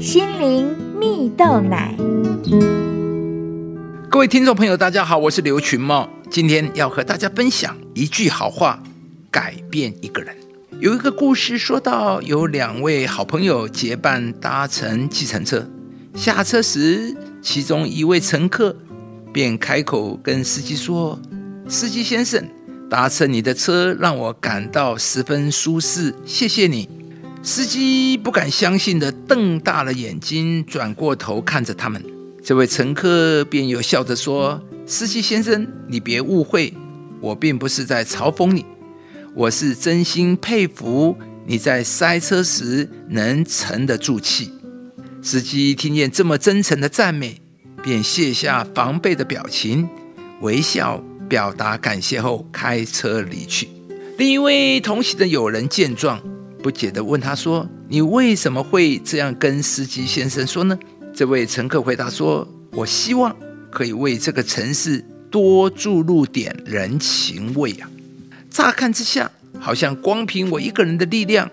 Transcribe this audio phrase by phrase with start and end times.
[0.00, 1.94] 心灵蜜豆奶。
[4.08, 8.82] 各位听众朋友，大家好，我是刘群茂，今天要和大家分享一句好话，
[9.30, 10.34] 改变一个人。
[10.78, 15.68] 有一个故事说到，有两位好朋友结伴搭乘计程车，
[16.14, 18.74] 下车时，其中一位乘客
[19.34, 21.20] 便开口跟司机说
[21.68, 22.42] ：“司机先生，
[22.88, 26.88] 搭乘你的车让我感到十分舒适，谢谢你。”
[27.42, 32.04] 司机不敢相信的瞪大了眼睛，转过头看着他们。
[32.44, 36.74] 这位乘客便又笑着说：“司机先生，你别误会，
[37.18, 38.66] 我并不是在嘲讽你，
[39.34, 41.16] 我是真心佩服
[41.46, 44.52] 你在塞车时能沉得住气。”
[45.22, 47.40] 司机听见这么真诚的赞美，
[47.82, 49.88] 便卸下防备的表情，
[50.42, 53.66] 微笑表达感谢后开车离去。
[54.18, 56.20] 另一位同行的友人见状。
[56.62, 60.78] 不解地问他说：“你为什么会这样跟司机先生说呢？”
[61.12, 63.34] 这位乘客回答说：“我希望
[63.70, 67.88] 可以为这个城市多注入点人情味啊！
[68.50, 71.50] 乍看之下，好像光凭我一个人的力量，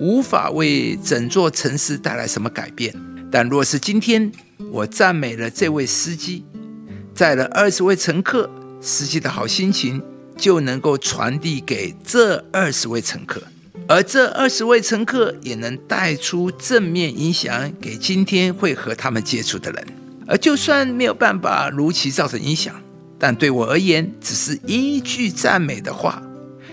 [0.00, 2.94] 无法为整座城市带来什么改变。
[3.30, 4.30] 但若是今天
[4.72, 6.44] 我赞美了这位司机，
[7.14, 10.02] 载了二十位乘客，司机的好心情
[10.36, 13.42] 就能够传递给这二十位乘客。”
[13.90, 19.86] 而这二十位乘客也能带出正面影响给今天会和他们接触的人。
[20.26, 22.74] 而就算没有办法如期造成影响，
[23.18, 26.22] 但对我而言，只是一句赞美的话，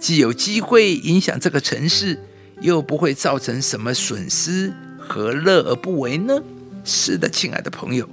[0.00, 2.20] 既有机会影响这个城市，
[2.60, 6.42] 又不会造成什么损失，何乐而不为呢？
[6.84, 8.08] 是的，亲爱的朋友，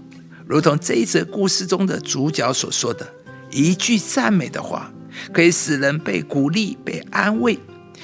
[0.46, 3.12] 如同这一则故事中的主角所说的，
[3.50, 4.94] 一句赞美的话，
[5.34, 7.58] 可以使人被鼓励、被安慰。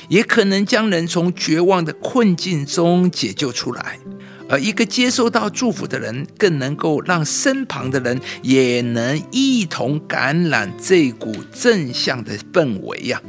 [0.08, 4.00] 也可能将人从绝望的困境中解救出来，
[4.48, 13.22] 而一个接受到祝福的人，更能够让身旁的人也能一同感染这股正向的氛围呀。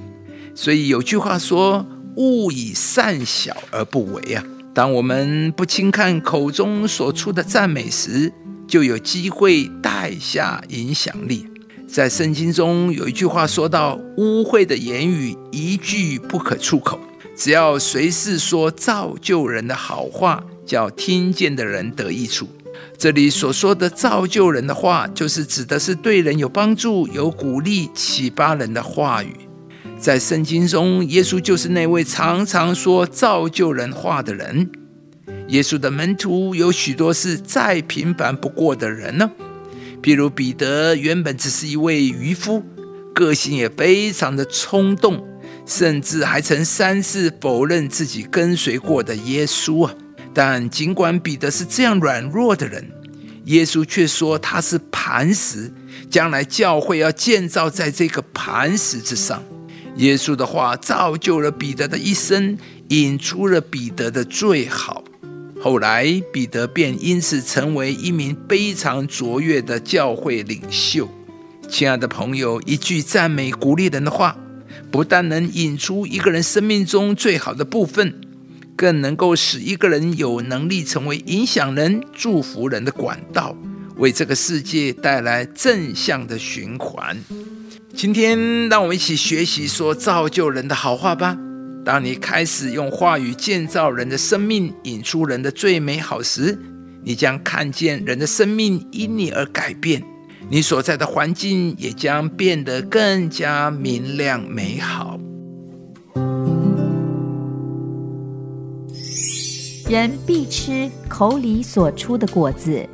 [0.54, 1.86] 所以有句话说
[2.16, 8.32] ：“勿以善小而不为啊。”当我们不轻看口中所出的赞美时，
[8.69, 11.49] 就有机会带下影响力。
[11.92, 17.00] 在圣经中有一句话说到：“污秽的言语一句不可出口，
[17.34, 22.46] 只要随时说造就人的好话，叫听见的人得益处。”
[22.96, 29.34] 这里所说的造就人的话，就是指的是对人有帮助、有鼓励、启发人的话语。
[29.98, 34.70] 在圣经中，耶稣就是那位常常说造就人话的人。
[35.48, 39.28] 耶稣的门徒有许多是再平凡不过的人呢。
[40.02, 42.62] 譬如彼得原本只是一位渔夫，
[43.14, 45.22] 个性也非常的冲动，
[45.66, 49.94] 甚至还曾三次否认自己跟随过的耶稣啊！
[50.32, 52.90] 但尽管彼得是这样软弱的人，
[53.44, 55.70] 耶稣却说他是磐石，
[56.08, 59.42] 将来教会要建造在这个磐石之上。
[59.96, 62.56] 耶稣的话造就了彼得的一生，
[62.88, 65.04] 引出了彼得的最好。
[65.62, 71.06] 后来，彼得便因此成为一名非常卓越的教会领袖。
[71.69, 74.38] 亲爱的朋友，一句赞美、鼓励人的话，
[74.91, 78.19] 不但能引出一个人生命中最好的部分，
[78.75, 83.54] 更能够使一个人有能力成为影响人、祝福人的管道，
[83.97, 87.19] 为这个世界带来正向的循环。
[87.94, 91.37] 今天，让我们一起学习说造就人的好话吧。
[91.84, 96.58] 当你开始用话语建造人的生命，引出人的最美好时，
[97.02, 100.02] 你将看见人的生命因你而改变，
[100.50, 105.18] 你所在的环境也将变得更加明亮美好。
[109.88, 112.86] 人必吃口里所出的果子。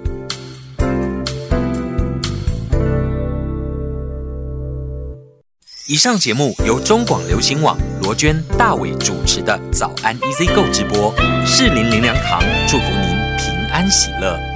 [5.89, 11.13] 以上节目由中广流行网罗娟、大伟主持的《早安 Easy 购》直播，
[11.45, 14.56] 适林林粮堂祝福您平安喜乐。